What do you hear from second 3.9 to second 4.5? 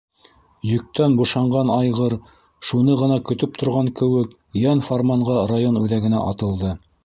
кеүек,